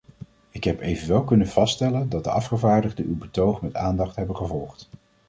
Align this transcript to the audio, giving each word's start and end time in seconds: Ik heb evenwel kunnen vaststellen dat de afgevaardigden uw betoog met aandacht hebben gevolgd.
Ik 0.49 0.63
heb 0.63 0.79
evenwel 0.79 1.23
kunnen 1.23 1.47
vaststellen 1.47 2.09
dat 2.09 2.23
de 2.23 2.29
afgevaardigden 2.31 3.05
uw 3.05 3.17
betoog 3.17 3.61
met 3.61 3.73
aandacht 3.75 4.15
hebben 4.15 4.35
gevolgd. 4.35 4.89